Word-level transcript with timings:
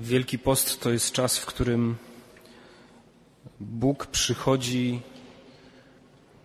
Wielki 0.00 0.38
Post 0.38 0.80
to 0.80 0.90
jest 0.90 1.12
czas, 1.12 1.38
w 1.38 1.46
którym 1.46 1.96
Bóg 3.60 4.06
przychodzi 4.06 5.00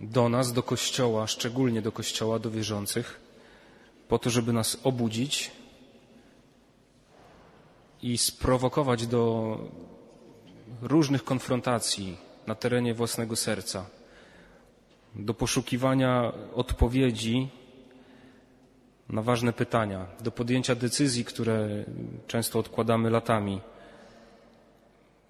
do 0.02 0.30
nas, 0.30 0.54
do 0.54 0.64
Kościoła, 0.64 1.28
szczególnie 1.28 1.82
do 1.82 1.92
Kościoła, 1.92 2.40
do 2.40 2.52
wierzących, 2.52 3.20
po 4.08 4.20
to, 4.20 4.30
żeby 4.30 4.54
nas 4.54 4.78
obudzić 4.84 5.52
i 8.02 8.18
sprowokować 8.18 9.08
do 9.08 9.58
różnych 10.82 11.24
konfrontacji 11.24 12.18
na 12.48 12.56
terenie 12.56 12.94
własnego 12.94 13.36
serca, 13.36 13.86
do 15.16 15.34
poszukiwania 15.34 16.32
odpowiedzi 16.56 17.50
na 19.10 19.22
ważne 19.22 19.54
pytania, 19.54 20.08
do 20.22 20.32
podjęcia 20.32 20.76
decyzji, 20.76 21.26
które 21.26 21.86
często 22.28 22.60
odkładamy 22.60 23.10
latami. 23.10 23.62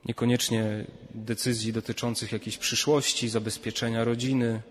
Niekoniecznie 0.06 0.86
decyzji 1.14 1.74
dotyczących 1.74 2.32
jakiejś 2.32 2.58
przyszłości, 2.58 3.30
zabezpieczenia 3.30 4.04
rodziny. 4.04 4.62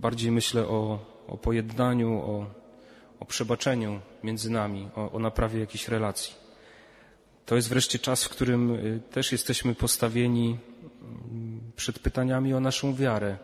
Bardziej 0.00 0.30
myślę 0.30 0.68
o, 0.68 0.98
o 1.28 1.36
pojednaniu, 1.36 2.12
o, 2.12 2.46
o 3.20 3.24
przebaczeniu 3.24 4.00
między 4.22 4.50
nami, 4.50 4.88
o, 4.96 5.12
o 5.12 5.18
naprawie 5.18 5.60
jakichś 5.60 5.88
relacji. 5.88 6.34
To 7.46 7.56
jest 7.56 7.68
wreszcie 7.68 7.98
czas, 7.98 8.24
w 8.24 8.28
którym 8.28 8.70
y, 8.70 9.00
też 9.10 9.32
jesteśmy 9.32 9.74
postawieni 9.74 10.58
mm, 11.02 11.60
przed 11.76 11.98
pytaniami 11.98 12.54
o 12.54 12.60
naszą 12.60 12.94
wiarę. 12.94 13.36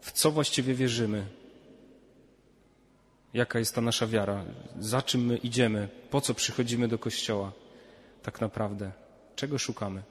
W 0.00 0.12
co 0.12 0.30
właściwie 0.30 0.74
wierzymy? 0.74 1.26
Jaka 3.34 3.58
jest 3.58 3.74
ta 3.74 3.80
nasza 3.80 4.06
wiara? 4.06 4.44
Za 4.80 5.02
czym 5.02 5.26
my 5.26 5.36
idziemy? 5.36 5.88
Po 6.10 6.20
co 6.20 6.34
przychodzimy 6.34 6.88
do 6.88 6.98
kościoła? 6.98 7.52
Tak 8.22 8.40
naprawdę. 8.40 8.92
Czego 9.36 9.58
szukamy? 9.58 10.02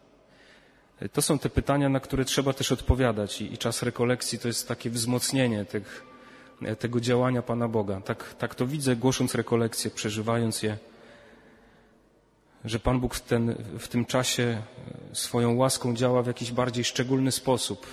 To 1.14 1.22
są 1.22 1.39
te 1.39 1.49
pytania, 1.49 1.89
na 1.89 1.99
które 1.99 2.25
trzeba 2.25 2.53
też 2.53 2.72
odpowiadać 2.72 3.42
i, 3.42 3.58
czas 3.58 3.83
rekolekcji 3.83 4.39
to 4.39 4.47
jest 4.47 4.67
takie 4.67 4.89
wzmocnienie 4.89 5.66
tych, 5.66 6.05
tego 6.80 6.99
działania 6.99 7.42
Pana 7.42 7.67
Boga. 7.67 8.02
Tak, 8.02 8.33
tak 8.33 8.55
to 8.55 8.67
widzę, 8.67 8.95
głosząc 8.95 9.36
rekolekcje, 9.36 9.92
przeżywając 9.92 10.64
je, 10.64 10.77
że 12.66 12.80
Pan 12.80 12.99
Bóg 12.99 13.16
w, 13.16 13.22
ten, 13.22 13.55
w 13.80 13.88
tym 13.88 14.05
czasie 14.05 14.61
swoją 15.14 15.55
łaską 15.55 15.95
działa 15.95 16.23
w 16.23 16.27
jakiś 16.27 16.52
bardziej 16.52 16.83
szczególny 16.83 17.31
sposób. 17.31 17.88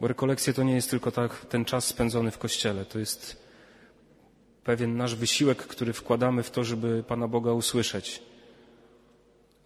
Bo 0.00 0.08
rekolekcje 0.08 0.52
to 0.52 0.62
nie 0.62 0.74
jest 0.74 0.90
tylko 0.90 1.10
tak, 1.10 1.46
ten 1.46 1.64
czas 1.64 1.84
spędzony 1.84 2.30
w 2.30 2.38
Kościele, 2.38 2.84
to 2.84 2.98
jest 2.98 3.43
pewien 4.64 4.96
nasz 4.96 5.14
wysiłek, 5.14 5.58
który 5.58 5.92
wkładamy 5.92 6.42
w 6.42 6.50
to, 6.50 6.64
żeby 6.64 7.04
Pana 7.08 7.28
Boga 7.28 7.52
usłyszeć. 7.52 8.22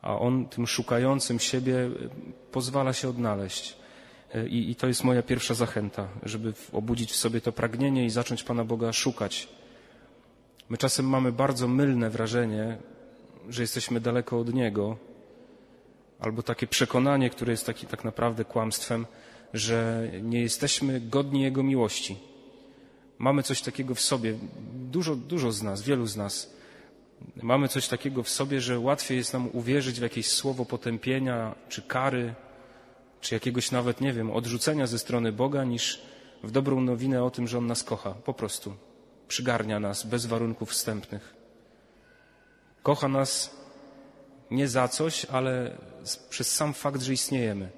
A 0.02 0.18
On 0.18 0.46
tym 0.46 0.66
szukającym 0.66 1.38
siebie 1.38 1.90
pozwala 2.52 2.92
się 2.92 3.08
odnaleźć. 3.08 3.76
I, 4.48 4.70
I, 4.70 4.74
to 4.74 4.86
jest 4.86 5.04
moja 5.04 5.22
pierwsza 5.22 5.54
zachęta, 5.54 6.08
żeby 6.22 6.52
obudzić 6.72 7.10
w 7.12 7.16
sobie 7.16 7.40
to 7.40 7.52
pragnienie 7.52 8.04
i 8.04 8.10
zacząć 8.10 8.44
Pana 8.44 8.64
Boga 8.64 8.92
szukać. 8.92 9.48
My 10.68 10.76
czasem 10.78 11.08
mamy 11.08 11.32
bardzo 11.32 11.68
mylne 11.68 12.10
wrażenie, 12.10 12.76
że 13.48 13.62
jesteśmy 13.62 14.00
daleko 14.00 14.40
od 14.40 14.54
Niego, 14.54 14.96
albo 16.20 16.42
takie 16.42 16.66
przekonanie, 16.66 17.30
które 17.30 17.52
jest 17.52 17.66
taki, 17.66 17.86
tak 17.86 18.04
naprawdę 18.04 18.44
kłamstwem, 18.44 19.06
że 19.54 20.10
nie 20.22 20.40
jesteśmy 20.40 21.00
godni 21.00 21.42
Jego 21.42 21.62
miłości. 21.62 22.16
Mamy 23.18 23.42
coś 23.42 23.62
takiego 23.62 23.94
w 23.94 24.00
sobie, 24.00 24.38
dużo, 24.74 25.16
dużo 25.16 25.52
z 25.52 25.62
nas, 25.62 25.82
wielu 25.82 26.06
z 26.06 26.16
nas. 26.16 26.50
Mamy 27.42 27.68
coś 27.68 27.88
takiego 27.88 28.22
w 28.22 28.28
sobie, 28.28 28.60
że 28.60 28.78
łatwiej 28.78 29.18
jest 29.18 29.32
nam 29.32 29.48
uwierzyć 29.52 29.98
w 29.98 30.02
jakieś 30.02 30.26
słowo 30.26 30.64
potępienia, 30.64 31.54
czy 31.68 31.82
kary, 31.82 32.34
czy 33.20 33.34
jakiegoś 33.34 33.70
nawet, 33.70 34.00
nie 34.00 34.12
wiem, 34.12 34.30
odrzucenia 34.30 34.86
ze 34.86 34.98
strony 34.98 35.32
Boga, 35.32 35.64
niż 35.64 36.02
w 36.42 36.50
dobrą 36.50 36.80
nowinę 36.80 37.24
o 37.24 37.30
tym, 37.30 37.48
że 37.48 37.58
On 37.58 37.66
nas 37.66 37.84
kocha. 37.84 38.10
Po 38.10 38.34
prostu 38.34 38.74
przygarnia 39.28 39.80
nas 39.80 40.06
bez 40.06 40.26
warunków 40.26 40.70
wstępnych. 40.70 41.34
Kocha 42.82 43.08
nas 43.08 43.56
nie 44.50 44.68
za 44.68 44.88
coś, 44.88 45.24
ale 45.24 45.78
przez 46.30 46.54
sam 46.54 46.74
fakt, 46.74 47.02
że 47.02 47.12
istniejemy. 47.12 47.70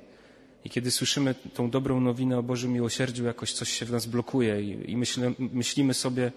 I 0.64 0.70
kiedy 0.70 0.90
słyszymy 0.90 1.34
tą 1.54 1.70
dobrą 1.70 2.00
nowinę 2.00 2.38
o 2.38 2.42
Bożym 2.42 2.72
miłosierdziu, 2.72 3.24
jakoś 3.24 3.52
coś 3.52 3.68
się 3.70 3.86
w 3.86 3.92
nas 3.92 4.06
blokuje 4.06 4.62
i, 4.62 4.90
i 4.90 4.96
myślimy 5.38 5.94
sobie, 5.94 6.32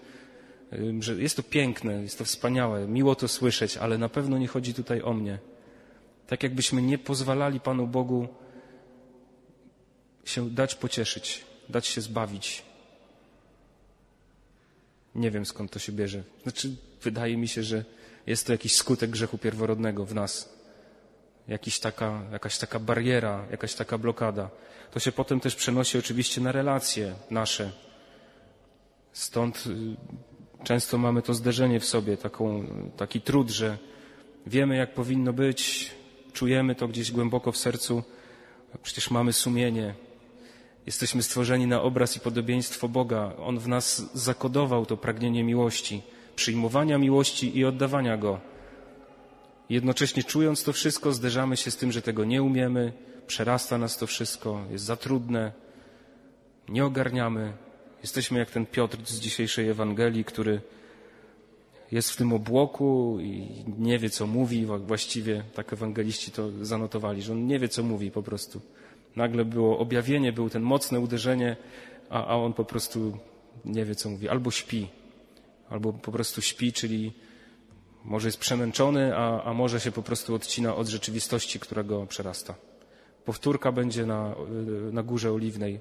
że 1.00 1.22
jest 1.22 1.36
to 1.36 1.42
piękne, 1.42 2.02
jest 2.02 2.18
to 2.18 2.24
wspaniałe, 2.24 2.88
miło 2.88 3.14
to 3.14 3.28
słyszeć, 3.28 3.76
ale 3.76 3.98
na 3.98 4.08
pewno 4.08 4.38
nie 4.38 4.48
chodzi 4.48 4.74
tutaj 4.74 5.02
o 5.02 5.12
mnie. 5.12 5.38
Tak 6.26 6.42
jakbyśmy 6.42 6.82
nie 6.82 6.98
pozwalali 6.98 7.60
Panu 7.60 7.86
Bogu 7.86 8.28
się 10.24 10.50
dać 10.50 10.74
pocieszyć, 10.74 11.44
dać 11.68 11.86
się 11.86 12.00
zbawić. 12.00 12.62
Nie 15.14 15.30
wiem 15.30 15.46
skąd 15.46 15.70
to 15.70 15.78
się 15.78 15.92
bierze. 15.92 16.22
Znaczy, 16.42 16.76
wydaje 17.02 17.36
mi 17.36 17.48
się, 17.48 17.62
że 17.62 17.84
jest 18.26 18.46
to 18.46 18.52
jakiś 18.52 18.76
skutek 18.76 19.10
grzechu 19.10 19.38
pierworodnego 19.38 20.04
w 20.04 20.14
nas 20.14 20.53
jakiś 21.48 21.78
taka, 21.78 22.22
jakaś 22.32 22.58
taka 22.58 22.78
bariera, 22.78 23.46
jakaś 23.50 23.74
taka 23.74 23.98
blokada. 23.98 24.50
To 24.90 25.00
się 25.00 25.12
potem 25.12 25.40
też 25.40 25.54
przenosi 25.54 25.98
oczywiście 25.98 26.40
na 26.40 26.52
relacje 26.52 27.14
nasze. 27.30 27.72
Stąd 29.12 29.64
y, 29.66 30.64
często 30.64 30.98
mamy 30.98 31.22
to 31.22 31.34
zderzenie 31.34 31.80
w 31.80 31.84
sobie, 31.84 32.16
taką, 32.16 32.66
taki 32.96 33.20
trud, 33.20 33.50
że 33.50 33.78
wiemy 34.46 34.76
jak 34.76 34.94
powinno 34.94 35.32
być, 35.32 35.90
czujemy 36.32 36.74
to 36.74 36.88
gdzieś 36.88 37.12
głęboko 37.12 37.52
w 37.52 37.56
sercu, 37.56 38.02
przecież 38.82 39.10
mamy 39.10 39.32
sumienie. 39.32 39.94
Jesteśmy 40.86 41.22
stworzeni 41.22 41.66
na 41.66 41.82
obraz 41.82 42.16
i 42.16 42.20
podobieństwo 42.20 42.88
Boga. 42.88 43.32
On 43.38 43.58
w 43.58 43.68
nas 43.68 44.10
zakodował 44.14 44.86
to 44.86 44.96
pragnienie 44.96 45.44
miłości, 45.44 46.02
przyjmowania 46.36 46.98
miłości 46.98 47.58
i 47.58 47.64
oddawania 47.64 48.16
Go. 48.16 48.53
Jednocześnie 49.68 50.24
czując 50.24 50.64
to 50.64 50.72
wszystko, 50.72 51.12
zderzamy 51.12 51.56
się 51.56 51.70
z 51.70 51.76
tym, 51.76 51.92
że 51.92 52.02
tego 52.02 52.24
nie 52.24 52.42
umiemy, 52.42 52.92
przerasta 53.26 53.78
nas 53.78 53.98
to 53.98 54.06
wszystko, 54.06 54.64
jest 54.70 54.84
za 54.84 54.96
trudne, 54.96 55.52
nie 56.68 56.84
ogarniamy. 56.84 57.52
Jesteśmy 58.02 58.38
jak 58.38 58.50
ten 58.50 58.66
Piotr 58.66 58.98
z 59.04 59.20
dzisiejszej 59.20 59.68
Ewangelii, 59.68 60.24
który 60.24 60.60
jest 61.92 62.10
w 62.10 62.16
tym 62.16 62.32
obłoku 62.32 63.18
i 63.20 63.48
nie 63.78 63.98
wie, 63.98 64.10
co 64.10 64.26
mówi. 64.26 64.66
Właściwie 64.66 65.44
tak 65.54 65.72
ewangeliści 65.72 66.30
to 66.30 66.50
zanotowali, 66.62 67.22
że 67.22 67.32
on 67.32 67.46
nie 67.46 67.58
wie, 67.58 67.68
co 67.68 67.82
mówi 67.82 68.10
po 68.10 68.22
prostu. 68.22 68.60
Nagle 69.16 69.44
było 69.44 69.78
objawienie, 69.78 70.32
było 70.32 70.50
ten 70.50 70.62
mocne 70.62 71.00
uderzenie, 71.00 71.56
a, 72.10 72.26
a 72.26 72.36
on 72.36 72.52
po 72.52 72.64
prostu 72.64 73.18
nie 73.64 73.84
wie, 73.84 73.94
co 73.94 74.10
mówi. 74.10 74.28
Albo 74.28 74.50
śpi, 74.50 74.88
albo 75.70 75.92
po 75.92 76.12
prostu 76.12 76.42
śpi, 76.42 76.72
czyli 76.72 77.12
może 78.04 78.28
jest 78.28 78.38
przemęczony, 78.38 79.16
a, 79.16 79.42
a 79.42 79.52
może 79.52 79.80
się 79.80 79.92
po 79.92 80.02
prostu 80.02 80.34
odcina 80.34 80.76
od 80.76 80.88
rzeczywistości, 80.88 81.60
która 81.60 81.82
go 81.82 82.06
przerasta. 82.06 82.54
Powtórka 83.24 83.72
będzie 83.72 84.06
na, 84.06 84.34
na 84.92 85.02
Górze 85.02 85.32
Oliwnej, 85.32 85.80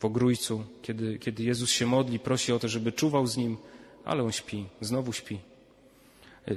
w 0.00 0.04
Ogrójcu, 0.04 0.64
kiedy, 0.82 1.18
kiedy 1.18 1.42
Jezus 1.42 1.70
się 1.70 1.86
modli, 1.86 2.18
prosi 2.18 2.52
o 2.52 2.58
to, 2.58 2.68
żeby 2.68 2.92
czuwał 2.92 3.26
z 3.26 3.36
nim, 3.36 3.56
ale 4.04 4.22
on 4.22 4.32
śpi, 4.32 4.66
znowu 4.80 5.12
śpi. 5.12 5.38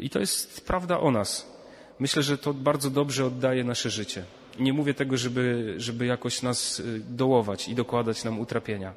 I 0.01 0.09
to 0.09 0.19
jest 0.19 0.65
prawda 0.65 0.99
o 0.99 1.11
nas. 1.11 1.57
Myślę, 1.99 2.23
że 2.23 2.37
to 2.37 2.53
bardzo 2.53 2.89
dobrze 2.89 3.25
oddaje 3.25 3.63
nasze 3.63 3.89
życie. 3.89 4.25
Nie 4.59 4.73
mówię 4.73 4.93
tego, 4.93 5.17
żeby, 5.17 5.73
żeby 5.77 6.05
jakoś 6.05 6.41
nas 6.41 6.79
y, 6.79 6.99
dołować 6.99 7.67
i 7.67 7.75
dokładać 7.75 8.23
nam 8.23 8.39
utrapienia, 8.39 8.93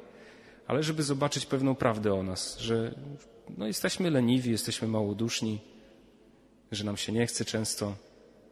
ale 0.67 0.83
żeby 0.83 1.03
zobaczyć 1.03 1.45
pewną 1.45 1.75
prawdę 1.75 2.13
o 2.13 2.23
nas, 2.23 2.57
że 2.59 2.95
no, 3.57 3.67
jesteśmy 3.67 4.11
leniwi, 4.11 4.51
jesteśmy 4.51 4.87
małoduszni, 4.87 5.59
że 6.71 6.83
nam 6.83 6.97
się 6.97 7.11
nie 7.11 7.27
chce 7.27 7.45
często, 7.45 7.95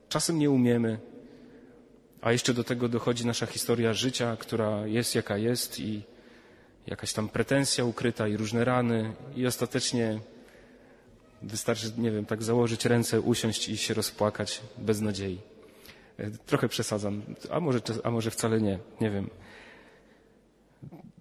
czasem 0.09 0.39
nie 0.39 0.49
umiemy, 0.49 0.99
a 2.21 2.31
jeszcze 2.31 2.53
do 2.53 2.63
tego 2.63 2.89
dochodzi 2.89 3.25
nasza 3.25 3.45
historia 3.45 3.93
życia, 3.93 4.37
która 4.39 4.87
jest 4.87 5.15
jaka 5.15 5.37
jest 5.37 5.79
i 5.79 6.01
jakaś 6.87 7.13
tam 7.13 7.29
pretensja 7.29 7.85
ukryta 7.85 8.27
i 8.27 8.37
różne 8.37 8.65
rany 8.65 9.13
i 9.35 9.47
ostatecznie 9.47 10.19
wystarczy, 11.41 11.91
nie 11.97 12.11
wiem, 12.11 12.25
tak 12.25 12.43
założyć 12.43 12.85
ręce, 12.85 13.21
usiąść 13.21 13.69
i 13.69 13.77
się 13.77 13.93
rozpłakać 13.93 14.61
bez 14.77 15.01
nadziei. 15.01 15.39
E, 16.17 16.31
trochę 16.31 16.69
przesadzam, 16.69 17.21
a 17.51 17.59
może, 17.59 17.79
a 18.03 18.11
może 18.11 18.31
wcale 18.31 18.61
nie, 18.61 18.79
nie 19.01 19.09
wiem. 19.09 19.29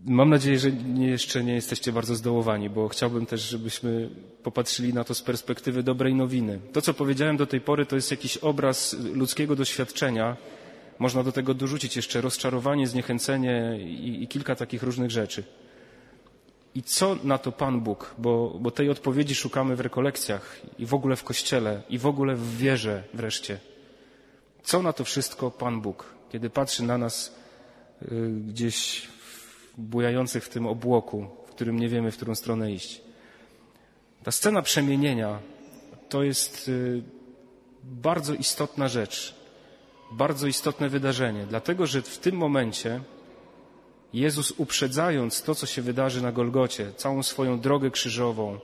Mam 0.07 0.31
nadzieję, 0.31 0.59
że 0.59 0.71
jeszcze 0.99 1.45
nie 1.45 1.55
jesteście 1.55 1.93
bardzo 1.93 2.15
zdołowani, 2.15 2.71
bo 2.71 2.89
chciałbym 2.89 3.27
też, 3.27 3.41
żebyśmy 3.41 4.11
popatrzyli 4.43 4.95
na 4.95 5.05
to 5.05 5.15
z 5.15 5.23
perspektywy 5.23 5.83
dobrej 5.83 6.15
nowiny. 6.15 6.61
To, 6.73 6.83
co 6.83 6.95
powiedziałem 6.95 7.37
do 7.37 7.47
tej 7.47 7.61
pory, 7.61 7.87
to 7.87 7.97
jest 7.97 8.11
jakiś 8.11 8.37
obraz 8.37 8.97
ludzkiego 9.15 9.57
doświadczenia. 9.57 10.37
Można 10.99 11.23
do 11.23 11.33
tego 11.33 11.55
dorzucić 11.55 11.97
jeszcze 11.97 12.21
rozczarowanie, 12.21 12.87
zniechęcenie 12.87 13.79
i, 13.81 14.23
i 14.23 14.29
kilka 14.29 14.55
takich 14.57 14.83
różnych 14.83 15.11
rzeczy. 15.11 15.45
I 16.75 16.83
co 16.83 17.17
na 17.25 17.39
to 17.39 17.53
Pan 17.53 17.81
Bóg? 17.81 18.15
Bo, 18.19 18.59
bo 18.61 18.71
tej 18.71 18.91
odpowiedzi 18.91 19.35
szukamy 19.35 19.77
w 19.77 19.81
rekolekcjach 19.81 20.61
i 20.79 20.87
w 20.87 20.95
ogóle 20.95 21.17
w 21.17 21.25
kościele 21.25 21.83
i 21.89 21.99
w 21.99 22.07
ogóle 22.07 22.35
w 22.35 22.57
wierze 22.57 23.03
wreszcie. 23.15 23.59
Co 24.63 24.83
na 24.83 24.93
to 24.93 25.05
wszystko 25.05 25.51
Pan 25.51 25.81
Bóg, 25.81 26.15
kiedy 26.33 26.51
patrzy 26.51 26.83
na 26.83 26.99
nas 26.99 27.35
y, 28.03 28.31
gdzieś 28.49 29.09
bujających 29.79 30.45
w 30.45 30.49
tym 30.49 30.67
obłoku, 30.67 31.27
w 31.47 31.51
którym 31.51 31.79
nie 31.79 31.89
wiemy, 31.89 32.11
w 32.11 32.17
którą 32.17 32.35
stronę 32.35 32.73
iść? 32.73 33.01
Ta 34.23 34.33
scena 34.33 34.63
przemienienia 34.63 35.39
to 36.09 36.23
jest 36.23 36.69
y, 36.69 37.03
bardzo 37.85 38.35
istotna 38.35 38.89
rzecz, 38.89 39.35
bardzo 40.13 40.47
istotne 40.47 40.89
wydarzenie, 40.89 41.47
dlatego 41.47 41.87
że 41.87 42.03
w 42.03 42.19
tym 42.19 42.37
momencie 42.37 43.01
Jezus 44.13 44.53
uprzedzając 44.57 45.43
to, 45.43 45.55
co 45.55 45.67
się 45.67 45.83
wydarzy 45.83 46.23
na 46.23 46.33
Golgocie, 46.33 46.93
całą 46.97 47.23
swoją 47.23 47.61
drogę 47.61 47.91
krzyżową, 47.91 48.59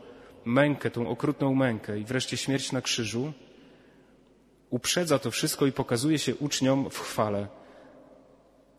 mękę, 0.44 0.90
tą 0.90 1.08
okrutną 1.08 1.54
mękę 1.54 1.98
i 1.98 2.04
wreszcie 2.04 2.36
śmierć 2.36 2.72
na 2.72 2.82
krzyżu, 2.82 3.32
uprzedza 4.70 5.18
to 5.18 5.30
wszystko 5.30 5.66
i 5.66 5.72
pokazuje 5.72 6.18
się 6.18 6.34
uczniom 6.34 6.90
w 6.90 6.98
chwale. 6.98 7.46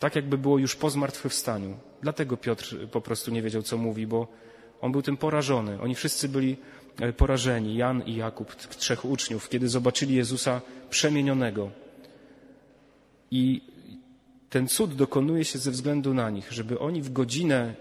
Tak 0.06 0.16
jakby 0.16 0.38
było 0.38 0.58
już 0.58 0.76
po 0.76 0.90
zmartwychwstaniu. 0.90 1.78
Dlatego 2.02 2.38
Piotr 2.38 2.78
po 2.92 3.02
prostu 3.02 3.32
nie 3.32 3.42
wiedział, 3.42 3.62
co 3.62 3.78
mówi, 3.78 4.08
bo 4.08 4.28
on 4.82 4.92
był 4.92 5.02
tym 5.02 5.18
porażony. 5.18 5.82
Oni 5.82 5.96
wszyscy 5.96 6.30
byli 6.30 6.58
e, 7.00 7.14
porażeni, 7.14 7.76
Jan 7.76 8.04
i 8.04 8.16
Jakub, 8.16 8.56
trzech 8.56 9.06
uczniów, 9.06 9.50
kiedy 9.50 9.70
zobaczyli 9.70 10.16
Jezusa 10.16 10.62
przemienionego. 10.90 11.72
I 13.32 13.62
ten 14.50 14.68
cud 14.68 14.96
dokonuje 14.96 15.46
się 15.46 15.60
ze 15.60 15.72
względu 15.72 16.14
na 16.14 16.30
nich, 16.30 16.52
żeby 16.52 16.80
oni 16.80 17.02
w 17.02 17.14
godzinę 17.14 17.76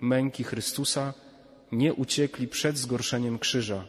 męki 0.00 0.44
Chrystusa 0.44 1.14
nie 1.72 1.94
uciekli 1.94 2.48
przed 2.48 2.78
zgorszeniem 2.78 3.38
krzyża. 3.38 3.84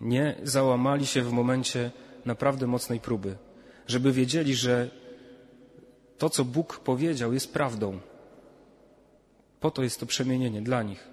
Nie 0.00 0.34
załamali 0.42 1.06
się 1.06 1.22
w 1.22 1.32
momencie 1.32 1.90
naprawdę 2.24 2.66
mocnej 2.66 3.00
próby, 3.00 3.36
żeby 3.86 4.12
wiedzieli, 4.12 4.54
że 4.54 5.01
to, 6.18 6.30
co 6.30 6.44
Bóg 6.44 6.80
powiedział, 6.80 7.32
jest 7.32 7.52
prawdą. 7.52 8.00
Po 9.60 9.70
to 9.70 9.82
jest 9.82 10.00
to 10.00 10.06
przemienienie 10.06 10.62
dla 10.62 10.82
nich. 10.82 11.08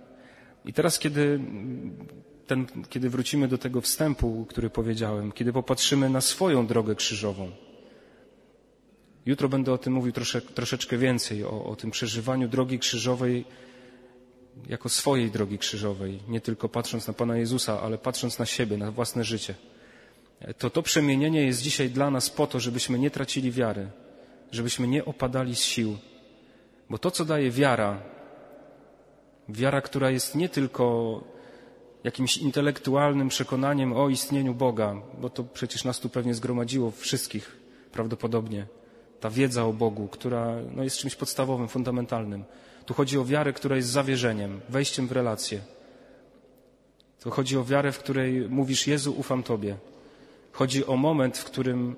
I 0.65 0.73
teraz, 0.73 0.99
kiedy, 0.99 1.39
ten, 2.47 2.65
kiedy 2.89 3.09
wrócimy 3.09 3.47
do 3.47 3.57
tego 3.57 3.81
wstępu, 3.81 4.45
który 4.49 4.69
powiedziałem, 4.69 5.31
kiedy 5.31 5.53
popatrzymy 5.53 6.09
na 6.09 6.21
swoją 6.21 6.67
drogę 6.67 6.95
krzyżową, 6.95 7.51
Jutro 9.25 9.49
będę 9.49 9.73
o 9.73 9.77
tym 9.77 9.93
mówił 9.93 10.11
trosze, 10.11 10.41
troszeczkę 10.41 10.97
więcej, 10.97 11.43
o, 11.43 11.65
o 11.65 11.75
tym 11.75 11.91
przeżywaniu 11.91 12.47
drogi 12.47 12.79
krzyżowej 12.79 13.45
jako 14.69 14.89
swojej 14.89 15.31
drogi 15.31 15.57
krzyżowej, 15.57 16.19
nie 16.27 16.41
tylko 16.41 16.69
patrząc 16.69 17.07
na 17.07 17.13
Pana 17.13 17.37
Jezusa, 17.37 17.81
ale 17.81 17.97
patrząc 17.97 18.39
na 18.39 18.45
siebie, 18.45 18.77
na 18.77 18.91
własne 18.91 19.23
życie. 19.23 19.55
To 20.57 20.69
to 20.69 20.83
przemienienie 20.83 21.45
jest 21.45 21.61
dzisiaj 21.61 21.89
dla 21.89 22.11
nas 22.11 22.29
po 22.29 22.47
to, 22.47 22.59
żebyśmy 22.59 22.99
nie 22.99 23.11
tracili 23.11 23.51
wiary, 23.51 23.87
żebyśmy 24.51 24.87
nie 24.87 25.05
opadali 25.05 25.55
z 25.55 25.63
sił. 25.63 25.97
Bo 26.89 26.97
to, 26.97 27.11
co 27.11 27.25
daje 27.25 27.51
wiara, 27.51 28.01
wiara, 29.49 29.81
która 29.81 30.09
jest 30.09 30.35
nie 30.35 30.49
tylko 30.49 31.23
jakimś 32.03 32.37
intelektualnym 32.37 33.29
przekonaniem 33.29 33.93
o 33.93 34.09
istnieniu 34.09 34.53
Boga, 34.53 34.95
bo 35.21 35.29
to 35.29 35.43
przecież 35.43 35.83
nas 35.83 35.99
tu 35.99 36.09
pewnie 36.09 36.33
zgromadziło 36.33 36.91
wszystkich 36.91 37.57
prawdopodobnie, 37.91 38.65
ta 39.19 39.29
wiedza 39.29 39.65
o 39.65 39.73
Bogu, 39.73 40.07
która 40.07 40.55
no, 40.75 40.83
jest 40.83 40.97
czymś 40.97 41.15
podstawowym, 41.15 41.67
fundamentalnym. 41.67 42.43
Tu 42.85 42.93
chodzi 42.93 43.17
o 43.17 43.25
wiarę, 43.25 43.53
która 43.53 43.75
jest 43.75 43.89
zawierzeniem, 43.89 44.61
wejściem 44.69 45.07
w 45.07 45.11
relację. 45.11 45.61
Tu 47.19 47.29
chodzi 47.29 47.57
o 47.57 47.63
wiarę, 47.63 47.91
w 47.91 47.99
której 47.99 48.49
mówisz 48.49 48.87
Jezu, 48.87 49.13
ufam 49.17 49.43
Tobie. 49.43 49.77
Chodzi 50.51 50.85
o 50.85 50.95
moment, 50.95 51.37
w 51.37 51.43
którym 51.43 51.95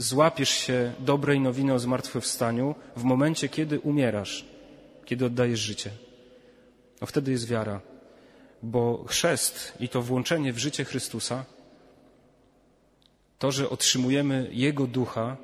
złapiesz 0.00 0.50
się 0.50 0.92
dobrej 0.98 1.40
nowiny 1.40 1.74
o 1.74 1.78
zmartwychwstaniu 1.78 2.74
w 2.96 3.02
momencie, 3.02 3.48
kiedy 3.48 3.80
umierasz, 3.80 4.44
kiedy 5.04 5.24
oddajesz 5.24 5.60
życie. 5.60 5.90
No 7.00 7.06
wtedy 7.06 7.30
jest 7.30 7.46
wiara. 7.46 7.80
Bo 8.62 9.04
chrzest 9.08 9.72
i 9.80 9.88
to 9.88 10.02
włączenie 10.02 10.52
w 10.52 10.58
życie 10.58 10.84
Chrystusa, 10.84 11.44
to, 13.38 13.52
że 13.52 13.70
otrzymujemy 13.70 14.48
Jego 14.52 14.86
ducha, 14.86 15.36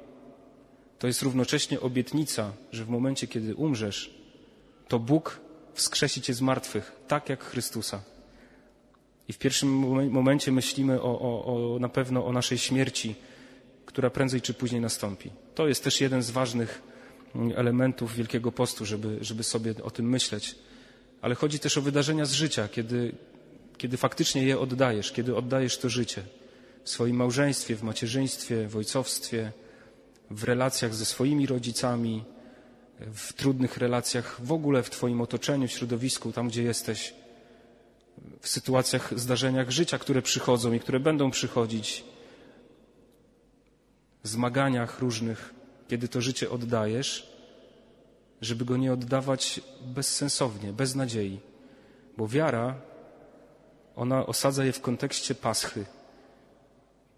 to 0.99 1.06
jest 1.06 1.23
równocześnie 1.23 1.81
obietnica, 1.81 2.53
że 2.73 2.85
w 2.85 2.88
momencie, 2.88 3.26
kiedy 3.26 3.55
umrzesz, 3.55 4.14
to 4.88 4.99
Bóg 4.99 5.41
wskrzesi 5.75 6.23
cię 6.23 6.35
z 6.35 6.41
martwych, 6.41 6.93
tak 7.08 7.29
jak 7.29 7.44
Chrystusa. 7.44 8.00
I 9.29 9.32
w 9.32 9.38
pierwszym 9.38 9.69
momencie 10.11 10.53
myślimy 10.53 11.03
o, 11.03 11.20
o, 11.20 11.75
o, 11.75 11.79
na 11.79 11.88
pewno 11.88 12.26
o 12.26 12.32
naszej 12.32 12.58
śmierci, 12.58 13.14
która 13.86 14.10
prędzej 14.10 14.40
czy 14.40 14.54
później 14.54 14.80
nastąpi. 14.80 15.30
To 15.54 15.68
jest 15.68 15.84
też 15.84 16.00
jeden 16.00 16.22
z 16.22 16.30
ważnych 16.30 16.82
mm, 17.34 17.52
elementów 17.56 18.14
Wielkiego 18.14 18.52
Postu, 18.52 18.84
żeby, 18.84 19.18
żeby 19.20 19.42
sobie 19.42 19.74
o 19.82 19.90
tym 19.90 20.08
myśleć. 20.08 20.54
Ale 21.22 21.34
chodzi 21.34 21.58
też 21.58 21.78
o 21.78 21.82
wydarzenia 21.82 22.24
z 22.24 22.32
życia, 22.32 22.68
kiedy, 22.68 23.12
kiedy 23.78 23.96
faktycznie 23.96 24.42
je 24.42 24.58
oddajesz, 24.58 25.12
kiedy 25.12 25.36
oddajesz 25.36 25.78
to 25.78 25.88
życie 25.88 26.22
w 26.84 26.90
swoim 26.90 27.16
małżeństwie, 27.16 27.76
w 27.76 27.82
macierzyństwie, 27.82 28.68
w 28.68 28.76
ojcowstwie, 28.76 29.52
w 30.30 30.44
relacjach 30.44 30.94
ze 30.94 31.04
swoimi 31.04 31.46
rodzicami, 31.46 32.24
w 33.00 33.32
trudnych 33.32 33.76
relacjach 33.76 34.40
w 34.42 34.52
ogóle 34.52 34.82
w 34.82 34.90
Twoim 34.90 35.20
otoczeniu, 35.20 35.68
w 35.68 35.70
środowisku, 35.70 36.32
tam 36.32 36.48
gdzie 36.48 36.62
jesteś, 36.62 37.14
w 38.40 38.48
sytuacjach, 38.48 39.18
zdarzeniach 39.20 39.70
życia, 39.70 39.98
które 39.98 40.22
przychodzą 40.22 40.72
i 40.72 40.80
które 40.80 41.00
będą 41.00 41.30
przychodzić, 41.30 42.04
zmaganiach 44.26 44.99
różnych, 44.99 45.55
kiedy 45.88 46.08
to 46.08 46.20
życie 46.20 46.50
oddajesz, 46.50 47.37
żeby 48.40 48.64
go 48.64 48.76
nie 48.76 48.93
oddawać 48.93 49.61
bezsensownie, 49.82 50.73
bez 50.73 50.94
nadziei. 50.94 51.40
Bo 52.17 52.28
wiara, 52.28 52.75
ona 53.96 54.26
osadza 54.26 54.64
je 54.64 54.73
w 54.73 54.81
kontekście 54.81 55.34
paschy, 55.34 55.84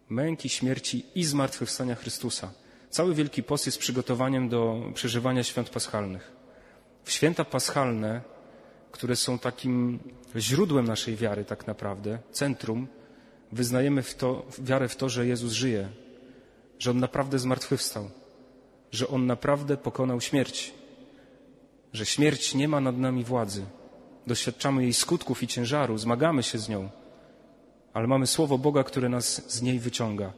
męki, 0.09 0.49
śmierci 0.49 1.07
i 1.15 1.25
zmartwychwstania 1.25 1.95
Chrystusa. 1.95 2.51
Cały 2.91 3.15
Wielki 3.15 3.43
Post 3.43 3.67
jest 3.67 3.79
przygotowaniem 3.79 4.49
do 4.49 4.83
przeżywania 4.95 5.45
świąt 5.45 5.71
paschalnych. 5.71 6.33
W 7.05 7.13
święta 7.13 7.45
paschalne, 7.45 8.21
które 8.93 9.17
są 9.17 9.39
takim 9.39 9.99
źródłem 10.37 10.87
naszej 10.87 11.17
wiary 11.17 11.45
tak 11.45 11.67
naprawdę, 11.67 12.19
centrum, 12.33 12.89
wyznajemy 13.53 14.03
w 14.03 14.15
to, 14.15 14.47
wiarę 14.59 14.89
w 14.89 14.97
to, 14.97 15.09
że 15.09 15.27
Jezus 15.27 15.53
żyje, 15.53 15.89
że 16.79 16.91
On 16.91 16.99
naprawdę 16.99 17.39
zmartwychwstał, 17.39 18.11
że 18.93 19.09
On 19.09 19.27
naprawdę 19.27 19.77
pokonał 19.77 20.21
śmierć, 20.21 20.75
że 21.93 22.07
śmierć 22.07 22.55
nie 22.55 22.69
ma 22.69 22.81
nad 22.81 22.99
nami 22.99 23.25
władzy. 23.25 23.65
Doświadczamy 24.27 24.83
jej 24.83 24.93
skutków 24.93 25.43
i 25.43 25.47
ciężaru, 25.47 25.99
zmagamy 25.99 26.43
się 26.43 26.59
z 26.59 26.69
nią, 26.69 26.89
ale 27.93 28.07
mamy 28.07 28.27
Słowo 28.27 28.59
Boga, 28.59 28.85
które 28.85 29.09
nas 29.09 29.53
z 29.53 29.63
niej 29.63 29.79
wyciąga. 29.79 30.33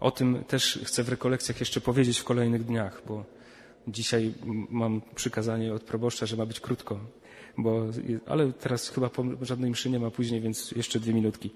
O 0.00 0.10
tym 0.10 0.44
też 0.44 0.80
chcę 0.84 1.04
w 1.04 1.08
rekolekcjach 1.08 1.60
jeszcze 1.60 1.80
powiedzieć 1.80 2.18
w 2.18 2.24
kolejnych 2.24 2.64
dniach, 2.64 3.02
bo 3.06 3.24
dzisiaj 3.88 4.34
mam 4.70 5.00
przykazanie 5.14 5.74
od 5.74 5.82
proboszcza, 5.82 6.26
że 6.26 6.36
ma 6.36 6.46
być 6.46 6.60
krótko, 6.60 7.00
bo, 7.58 7.86
ale 8.26 8.52
teraz 8.52 8.88
chyba 8.88 9.10
żadnej 9.42 9.70
mszy 9.70 9.90
nie 9.90 10.00
ma 10.00 10.10
później, 10.10 10.40
więc 10.40 10.72
jeszcze 10.72 11.00
dwie 11.00 11.14
minutki. 11.14 11.50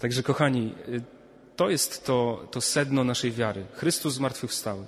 Także 0.00 0.22
kochani, 0.22 0.74
to 1.62 1.70
jest 1.70 2.06
to, 2.06 2.48
to 2.50 2.60
sedno 2.60 3.04
naszej 3.04 3.32
wiary. 3.32 3.66
Chrystus 3.72 4.14
zmartwychwstały. 4.14 4.86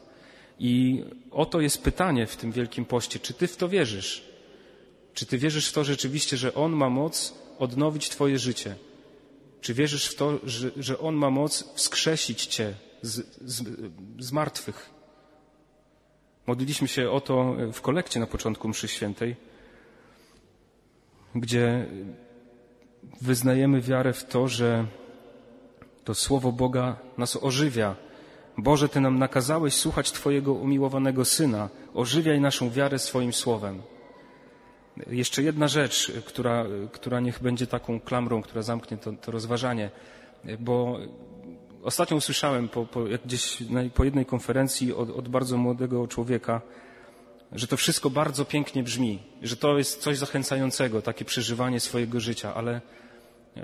I 0.59 1.04
oto 1.31 1.61
jest 1.61 1.83
pytanie 1.83 2.26
w 2.26 2.37
tym 2.37 2.52
Wielkim 2.52 2.85
Poście. 2.85 3.19
Czy 3.19 3.35
ty 3.35 3.47
w 3.47 3.57
to 3.57 3.69
wierzysz? 3.69 4.25
Czy 5.14 5.26
ty 5.26 5.38
wierzysz 5.38 5.69
w 5.69 5.73
to 5.73 5.85
rzeczywiście, 5.85 6.37
że 6.37 6.54
On 6.54 6.73
ma 6.73 6.90
moc 6.90 7.35
odnowić 7.59 8.09
twoje 8.09 8.38
życie? 8.38 8.76
Czy 9.61 9.75
wierzysz 9.75 10.07
w 10.07 10.14
to, 10.14 10.38
że, 10.45 10.71
że 10.76 10.99
On 10.99 11.14
ma 11.14 11.31
moc 11.31 11.75
wskrzesić 11.75 12.47
Cię 12.47 12.75
z, 13.02 13.26
z, 13.45 13.62
z 14.19 14.33
martwych? 14.33 14.90
Modliliśmy 16.47 16.88
się 16.88 17.11
o 17.11 17.21
to 17.21 17.57
w 17.73 17.81
kolekcie 17.81 18.21
na 18.21 18.26
początku 18.26 18.69
mszy 18.69 18.88
świętej, 18.88 19.37
gdzie 21.35 21.87
wyznajemy 23.21 23.81
wiarę 23.81 24.12
w 24.12 24.25
to, 24.25 24.49
że 24.49 24.87
to 26.04 26.14
Słowo 26.14 26.52
Boga 26.52 26.96
nas 27.18 27.37
ożywia. 27.37 27.94
Boże, 28.58 28.88
Ty 28.88 29.00
nam 29.00 29.18
nakazałeś 29.18 29.75
słuchać 29.75 30.12
Twojego 30.12 30.52
umiłowanego 30.52 31.25
Syna. 31.25 31.68
Ożywiaj 31.94 32.40
naszą 32.40 32.70
wiarę 32.70 32.99
swoim 32.99 33.32
Słowem. 33.32 33.82
Jeszcze 35.06 35.42
jedna 35.42 35.68
rzecz, 35.68 36.12
która, 36.26 36.64
która 36.92 37.20
niech 37.20 37.42
będzie 37.42 37.66
taką 37.66 38.00
klamrą, 38.00 38.42
która 38.42 38.62
zamknie 38.62 38.96
to, 38.96 39.12
to 39.12 39.32
rozważanie, 39.32 39.90
bo 40.58 40.99
ostatnio 41.82 42.16
usłyszałem 42.16 42.68
po, 42.68 42.87
po, 42.87 43.00
gdzieś 43.25 43.58
po 43.94 44.04
jednej 44.04 44.26
konferencji 44.26 44.94
od, 44.94 45.11
od 45.11 45.28
bardzo 45.28 45.56
młodego 45.56 46.08
człowieka, 46.08 46.61
że 47.52 47.66
to 47.66 47.76
wszystko 47.76 48.11
bardzo 48.11 48.44
pięknie 48.44 48.82
brzmi, 48.82 49.23
że 49.42 49.56
to 49.56 49.78
jest 49.78 50.00
coś 50.00 50.18
zachęcającego, 50.18 51.02
takie 51.02 51.25
przeżywanie 51.25 51.80
swojego 51.80 52.20
życia, 52.20 52.54
ale 52.54 52.80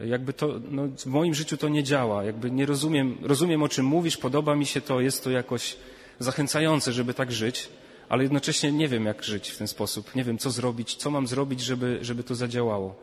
jakby 0.06 0.32
to, 0.32 0.60
no, 0.70 0.88
w 0.98 1.06
moim 1.06 1.34
życiu 1.34 1.56
to 1.56 1.68
nie 1.68 1.82
działa. 1.84 2.24
Jakby 2.24 2.50
nie 2.50 2.66
rozumiem, 2.66 3.18
rozumiem 3.22 3.62
o 3.62 3.68
czym 3.68 3.86
mówisz, 3.86 4.16
podoba 4.16 4.56
mi 4.56 4.66
się 4.66 4.80
to, 4.80 5.00
jest 5.00 5.24
to 5.24 5.30
jakoś 5.30 5.76
zachęcające, 6.18 6.92
żeby 6.92 7.14
tak 7.14 7.32
żyć, 7.32 7.68
ale 8.08 8.22
jednocześnie 8.22 8.72
nie 8.72 8.88
wiem, 8.88 9.04
jak 9.04 9.24
żyć 9.24 9.50
w 9.50 9.58
ten 9.58 9.68
sposób. 9.68 10.14
Nie 10.14 10.24
wiem, 10.24 10.38
co 10.38 10.50
zrobić, 10.50 10.96
co 10.96 11.10
mam 11.10 11.26
zrobić, 11.26 11.60
żeby, 11.60 11.98
żeby 12.02 12.22
to 12.22 12.34
zadziałało. 12.34 12.96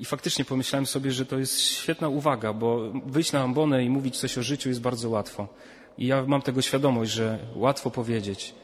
I 0.00 0.04
faktycznie 0.04 0.44
pomyślałem 0.44 0.86
sobie, 0.86 1.12
że 1.12 1.26
to 1.26 1.38
jest 1.38 1.60
świetna 1.60 2.08
uwaga, 2.08 2.52
bo 2.52 2.92
wyjść 3.06 3.32
na 3.32 3.42
ambonę 3.42 3.84
i 3.84 3.90
mówić 3.90 4.18
coś 4.18 4.38
o 4.38 4.42
życiu 4.42 4.68
jest 4.68 4.80
bardzo 4.80 5.10
łatwo. 5.10 5.48
I 5.98 6.06
ja 6.06 6.24
mam 6.26 6.42
tego 6.42 6.62
świadomość, 6.62 7.12
że 7.12 7.38
łatwo 7.54 7.90
powiedzieć. 7.90 8.54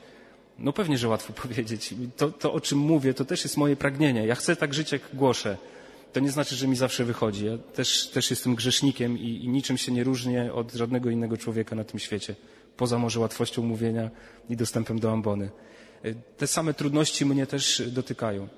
No 0.59 0.73
pewnie, 0.73 0.99
że 0.99 1.09
łatwo 1.09 1.33
powiedzieć. 1.43 1.95
To, 2.17 2.31
to, 2.31 2.53
o 2.53 2.61
czym 2.61 2.79
mówię, 2.79 3.15
to 3.15 3.25
też 3.25 3.45
jest 3.45 3.57
moje 3.57 3.77
pragnienie. 3.77 4.27
Ja 4.27 4.35
chcę 4.35 4.57
tak 4.57 4.75
żyć, 4.75 4.93
jak 4.93 5.03
głoszę. 5.15 5.57
To 6.13 6.21
nie 6.21 6.31
znaczy, 6.31 6.57
że 6.57 6.69
mi 6.69 6.77
zawsze 6.77 7.05
wychodzi. 7.05 7.47
Ja 7.47 7.59
też, 7.59 8.11
też 8.11 8.31
jestem 8.31 8.55
grzesznikiem 8.55 9.19
i, 9.19 9.45
i 9.45 9.49
niczym 9.49 9.79
się 9.79 9.93
nie 9.93 10.05
różnię 10.05 10.53
od 10.53 10.73
żadnego 10.73 11.11
innego 11.11 11.37
człowieka 11.37 11.77
na 11.77 11.85
tym 11.85 12.01
świecie. 12.01 12.35
Poza 12.77 12.99
może 12.99 13.21
łatwością 13.21 13.63
mówienia 13.63 14.11
i 14.49 14.57
dostępem 14.57 14.99
do 14.99 15.13
ambony. 15.13 15.51
Te 16.37 16.47
same 16.47 16.75
trudności 16.75 17.27
mnie 17.27 17.47
też 17.47 17.83
dotykają. 17.87 18.49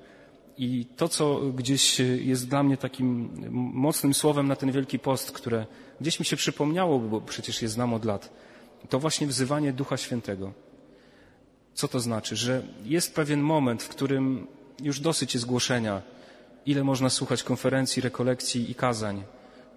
I 0.57 0.85
to, 0.85 1.07
co 1.07 1.39
gdzieś 1.39 1.99
jest 1.99 2.49
dla 2.49 2.63
mnie 2.63 2.77
takim 2.77 3.29
mocnym 3.73 4.13
słowem 4.13 4.47
na 4.47 4.55
ten 4.55 4.71
Wielki 4.71 4.99
Post, 4.99 5.31
które 5.31 5.65
gdzieś 6.01 6.19
mi 6.19 6.25
się 6.25 6.35
przypomniało, 6.35 6.99
bo 6.99 7.21
przecież 7.21 7.61
je 7.61 7.69
znam 7.69 7.93
od 7.93 8.05
lat, 8.05 8.33
to 8.89 8.99
właśnie 8.99 9.27
wzywanie 9.27 9.73
Ducha 9.73 9.97
Świętego. 9.97 10.53
Co 11.73 11.87
to 11.87 11.99
znaczy? 11.99 12.35
Że 12.35 12.63
jest 12.85 13.15
pewien 13.15 13.41
moment, 13.41 13.83
w 13.83 13.89
którym 13.89 14.47
już 14.83 14.99
dosyć 14.99 15.33
jest 15.33 15.45
głoszenia, 15.45 16.01
ile 16.65 16.83
można 16.83 17.09
słuchać 17.09 17.43
konferencji, 17.43 18.01
rekolekcji 18.01 18.71
i 18.71 18.75
kazań, 18.75 19.23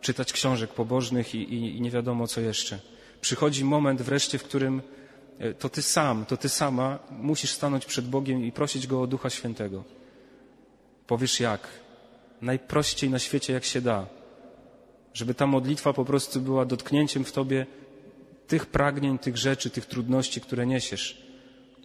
czytać 0.00 0.33
książek 0.33 0.71
pobożnych 0.75 1.35
i, 1.35 1.38
i, 1.38 1.76
i 1.76 1.80
nie 1.80 1.90
wiadomo 1.90 2.26
co 2.26 2.40
jeszcze. 2.40 2.78
Przychodzi 3.21 3.64
moment 3.64 4.02
wreszcie, 4.02 4.38
w 4.38 4.42
którym 4.42 4.83
e, 5.38 5.54
to 5.54 5.68
ty 5.68 5.83
sam, 5.83 6.26
to 6.26 6.37
ty 6.37 6.49
sama 6.49 6.99
musisz 7.11 7.50
stanąć 7.50 7.87
przed 7.87 8.09
Bogiem 8.09 8.45
i 8.45 8.52
prosić 8.52 8.87
Go 8.87 9.02
o 9.02 9.07
Ducha 9.07 9.30
Świętego. 9.30 9.85
Powiesz 11.07 11.40
jak? 11.40 11.68
Najprościej 12.42 13.11
na 13.11 13.18
świecie, 13.18 13.52
jak 13.52 13.64
się 13.64 13.80
da. 13.80 14.07
Żeby 15.14 15.35
ta 15.35 15.47
modlitwa 15.47 15.92
po 15.92 16.04
prostu 16.04 16.40
była 16.40 16.64
dotknięciem 16.64 17.25
w 17.25 17.33
tobie 17.33 17.66
tych 18.47 18.66
pragnień, 18.66 19.18
tych 19.18 19.37
rzeczy, 19.37 19.71
tych 19.71 19.87
trudności, 19.87 20.40
które 20.40 20.66
niesiesz. 20.66 21.23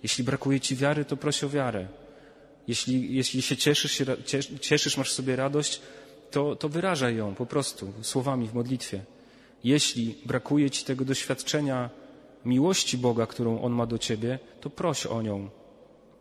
Jeśli 0.04 0.24
brakuje 0.24 0.60
ci 0.60 0.76
wiary, 0.76 1.06
to 1.06 1.18
proś 1.18 1.44
o 1.44 1.50
wiarę. 1.50 1.88
Jeśli, 2.68 3.16
jeśli 3.16 3.42
się 3.42 3.58
cieszysz, 3.58 4.02
cieszysz, 4.62 4.98
masz 4.98 5.12
w 5.12 5.14
sobie 5.14 5.36
radość, 5.36 5.82
to, 6.32 6.56
to 6.56 6.70
wyrażaj 6.70 7.16
ją 7.16 7.36
po 7.36 7.46
prostu 7.46 7.94
słowami 8.02 8.48
w 8.48 8.54
modlitwie. 8.54 9.04
Jeśli 9.64 10.16
brakuje 10.26 10.72
ci 10.72 10.86
tego 10.86 11.06
doświadczenia 11.06 11.90
miłości 12.46 12.98
Boga, 12.98 13.26
którą 13.26 13.62
On 13.62 13.74
ma 13.74 13.86
do 13.86 13.98
ciebie, 13.98 14.40
to 14.62 14.70
proś 14.70 15.06
o 15.06 15.22
nią. 15.22 15.50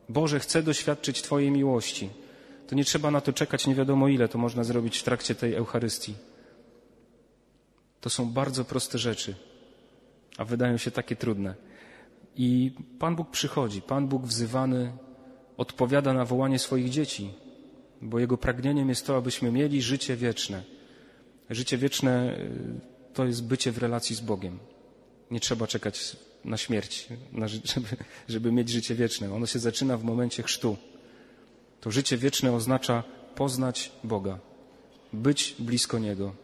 Boże, 0.09 0.41
chcę 0.41 0.63
doświadczyć 0.63 1.23
Twojej 1.23 1.51
miłości. 1.51 2.11
To 2.67 2.75
nie 2.75 2.85
trzeba 2.85 3.11
na 3.11 3.21
to 3.21 3.33
czekać 3.33 3.67
nie 3.67 3.75
wiadomo 3.75 4.09
ile, 4.09 4.29
to 4.29 4.39
można 4.39 4.65
zrobić 4.65 4.99
w 4.99 5.03
trakcie 5.03 5.35
tej 5.35 5.55
Eucharystii. 5.55 6.15
To 8.01 8.11
są 8.11 8.31
bardzo 8.33 8.65
proste 8.65 8.99
rzeczy, 8.99 9.35
a 10.39 10.45
wydają 10.45 10.77
się 10.77 10.91
takie 10.91 11.17
trudne. 11.17 11.55
I 12.37 12.73
Pan 12.99 13.17
Bóg 13.17 13.31
przychodzi, 13.31 13.83
Pan 13.83 14.09
Bóg 14.09 14.27
wzywany 14.27 14.93
odpowiada 15.63 16.13
na 16.13 16.25
wołanie 16.25 16.59
swoich 16.59 16.91
dzieci, 16.91 17.31
bo 18.03 18.19
Jego 18.19 18.37
pragnieniem 18.39 18.89
jest 18.89 19.07
to, 19.07 19.17
abyśmy 19.17 19.53
mieli 19.53 19.83
życie 19.83 20.17
wieczne. 20.17 20.63
Życie 21.51 21.79
wieczne 21.79 22.37
y, 22.39 23.15
to 23.15 23.25
jest 23.25 23.45
bycie 23.45 23.73
w 23.73 23.79
relacji 23.79 24.17
z 24.17 24.21
Bogiem. 24.21 24.59
Nie 25.31 25.41
trzeba 25.41 25.67
czekać 25.67 26.17
na 26.45 26.57
śmierć, 26.57 27.09
żeby, 27.75 27.89
żeby 28.29 28.53
mieć 28.53 28.69
życie 28.69 28.95
wieczne. 28.95 29.35
Ono 29.35 29.47
się 29.47 29.59
zaczyna 29.59 29.97
w 29.97 30.05
momencie 30.05 30.43
chrztu. 30.43 30.77
To 31.81 31.91
życie 31.91 32.17
wieczne 32.17 32.53
oznacza 32.53 33.05
poznać 33.35 33.93
Boga, 34.05 34.39
być 35.13 35.55
blisko 35.59 35.99
Niego. 35.99 36.35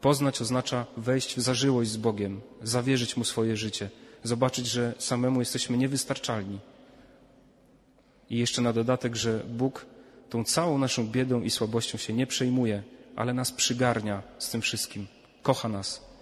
Poznać 0.00 0.40
oznacza 0.40 0.86
wejść 0.96 1.36
w 1.36 1.40
zażyłość 1.40 1.90
z 1.90 1.96
Bogiem, 1.96 2.40
zawierzyć 2.62 3.16
Mu 3.16 3.24
swoje 3.24 3.56
życie, 3.56 3.90
zobaczyć, 4.22 4.66
że 4.66 4.94
samemu 4.98 5.40
jesteśmy 5.40 5.76
niewystarczalni. 5.76 6.58
I 8.30 8.38
jeszcze 8.38 8.62
na 8.62 8.72
dodatek, 8.72 9.16
że 9.16 9.40
Bóg 9.48 9.86
tą 10.30 10.44
całą 10.44 10.78
naszą 10.78 11.06
biedą 11.06 11.40
i 11.40 11.50
słabością 11.50 11.98
się 11.98 12.12
nie 12.12 12.26
przejmuje, 12.26 12.82
ale 13.16 13.34
nas 13.34 13.52
przygarnia 13.52 14.22
z 14.38 14.50
tym 14.50 14.60
wszystkim. 14.60 15.06
Kocha 15.42 15.68
nas. 15.68 16.14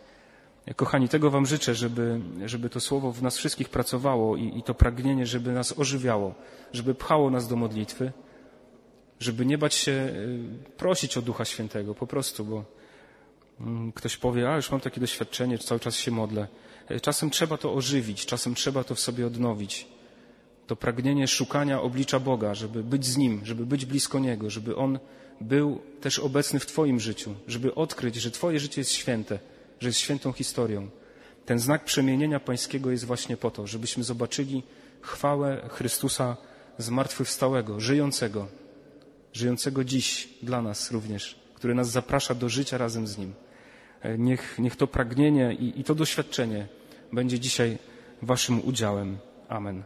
Kochani, 0.76 1.08
tego 1.08 1.30
Wam 1.30 1.46
życzę, 1.46 1.74
żeby, 1.74 2.20
żeby 2.46 2.70
to 2.70 2.80
słowo 2.80 3.12
w 3.12 3.22
nas 3.22 3.38
wszystkich 3.38 3.68
pracowało 3.68 4.36
i, 4.36 4.58
i 4.58 4.62
to 4.62 4.74
pragnienie, 4.74 5.26
żeby 5.26 5.52
nas 5.52 5.78
ożywiało, 5.78 6.34
żeby 6.72 6.94
pchało 6.94 7.30
nas 7.30 7.48
do 7.48 7.56
modlitwy, 7.56 8.12
żeby 9.20 9.46
nie 9.46 9.58
bać 9.58 9.74
się 9.74 9.92
y, 9.92 10.38
prosić 10.76 11.16
o 11.16 11.22
Ducha 11.22 11.44
Świętego, 11.44 11.94
po 11.94 12.06
prostu, 12.06 12.44
bo 12.44 12.64
mm, 13.60 13.92
ktoś 13.92 14.16
powie, 14.16 14.50
a 14.50 14.56
już 14.56 14.70
mam 14.70 14.80
takie 14.80 15.00
doświadczenie, 15.00 15.58
cały 15.58 15.80
czas 15.80 15.96
się 15.96 16.10
modlę. 16.10 16.46
E, 16.88 17.00
czasem 17.00 17.30
trzeba 17.30 17.56
to 17.56 17.74
ożywić, 17.74 18.26
czasem 18.26 18.54
trzeba 18.54 18.84
to 18.84 18.94
w 18.94 19.00
sobie 19.00 19.26
odnowić. 19.26 19.88
To 20.66 20.76
pragnienie 20.76 21.28
szukania 21.28 21.82
oblicza 21.82 22.20
Boga, 22.20 22.54
żeby 22.54 22.82
być 22.84 23.06
z 23.06 23.16
Nim, 23.16 23.40
żeby 23.44 23.66
być 23.66 23.84
blisko 23.84 24.18
Niego, 24.18 24.50
żeby 24.50 24.76
On 24.76 24.98
był 25.40 25.80
też 26.00 26.18
obecny 26.18 26.60
w 26.60 26.66
Twoim 26.66 27.00
życiu, 27.00 27.34
żeby 27.48 27.74
odkryć, 27.74 28.14
że 28.14 28.30
Twoje 28.30 28.60
życie 28.60 28.80
jest 28.80 28.92
święte, 28.92 29.38
że 29.80 29.88
jest 29.88 29.98
świętą 29.98 30.32
historią. 30.32 30.88
Ten 31.46 31.58
znak 31.58 31.84
przemienienia 31.84 32.40
Pańskiego 32.40 32.90
jest 32.90 33.04
właśnie 33.04 33.36
po 33.36 33.50
to, 33.50 33.66
żebyśmy 33.66 34.04
zobaczyli 34.04 34.62
chwałę 35.00 35.68
Chrystusa 35.68 36.36
zmartwychwstałego, 36.78 37.80
żyjącego, 37.80 38.46
żyjącego 39.32 39.84
dziś 39.84 40.28
dla 40.42 40.62
nas 40.62 40.90
również, 40.90 41.38
który 41.54 41.74
nas 41.74 41.90
zaprasza 41.90 42.34
do 42.34 42.48
życia 42.48 42.78
razem 42.78 43.06
z 43.06 43.18
Nim. 43.18 43.34
Niech, 44.18 44.58
niech 44.58 44.76
to 44.76 44.86
pragnienie 44.86 45.54
i, 45.54 45.80
i 45.80 45.84
to 45.84 45.94
doświadczenie 45.94 46.68
będzie 47.12 47.40
dzisiaj 47.40 47.78
Waszym 48.22 48.64
udziałem. 48.64 49.18
Amen. 49.48 49.82